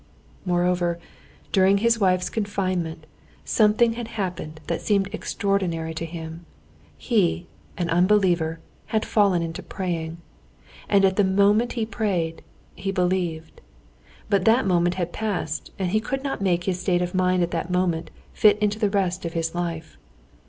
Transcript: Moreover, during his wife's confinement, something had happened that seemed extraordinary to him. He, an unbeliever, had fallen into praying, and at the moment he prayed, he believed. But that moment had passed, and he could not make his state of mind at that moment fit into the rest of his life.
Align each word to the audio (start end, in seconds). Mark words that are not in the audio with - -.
Moreover, 0.47 0.97
during 1.51 1.77
his 1.77 1.99
wife's 1.99 2.31
confinement, 2.31 3.05
something 3.45 3.93
had 3.93 4.07
happened 4.17 4.59
that 4.65 4.81
seemed 4.81 5.13
extraordinary 5.13 5.93
to 5.93 6.07
him. 6.07 6.47
He, 6.97 7.45
an 7.77 7.87
unbeliever, 7.91 8.59
had 8.87 9.05
fallen 9.05 9.43
into 9.43 9.61
praying, 9.61 10.17
and 10.89 11.05
at 11.05 11.17
the 11.17 11.23
moment 11.23 11.73
he 11.73 11.85
prayed, 11.85 12.41
he 12.73 12.91
believed. 12.91 13.61
But 14.27 14.45
that 14.45 14.65
moment 14.65 14.95
had 14.95 15.13
passed, 15.13 15.69
and 15.77 15.91
he 15.91 15.99
could 15.99 16.23
not 16.23 16.41
make 16.41 16.63
his 16.63 16.81
state 16.81 17.03
of 17.03 17.13
mind 17.13 17.43
at 17.43 17.51
that 17.51 17.69
moment 17.69 18.09
fit 18.33 18.57
into 18.57 18.79
the 18.79 18.89
rest 18.89 19.23
of 19.23 19.33
his 19.33 19.53
life. 19.53 19.99